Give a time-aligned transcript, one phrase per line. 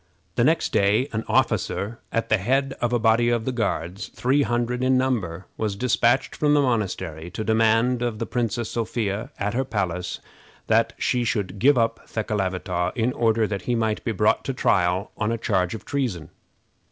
[0.33, 4.41] The next day an officer, at the head of a body of the Guards three
[4.41, 9.53] hundred in number, was dispatched from the monastery to demand of the Princess Sophia, at
[9.53, 10.19] her palace,
[10.65, 15.11] that she should give up Thekelavitaw, in order that he might be brought to trial
[15.19, 16.31] on a charge of treason.